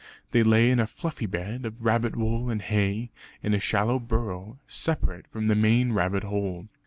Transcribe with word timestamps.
They 0.31 0.41
lay 0.41 0.71
in 0.71 0.79
a 0.79 0.87
fluffy 0.87 1.27
bed 1.27 1.63
of 1.63 1.85
rabbit 1.85 2.15
wool 2.15 2.49
and 2.49 2.59
hay, 2.59 3.11
in 3.43 3.53
a 3.53 3.59
shallow 3.59 3.99
burrow, 3.99 4.57
separate 4.65 5.27
from 5.27 5.47
the 5.47 5.53
main 5.53 5.91
rabbit 5.93 6.23
hole. 6.23 6.69